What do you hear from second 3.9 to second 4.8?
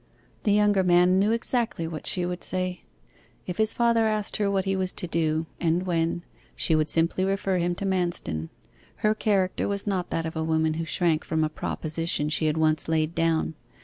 asked her what he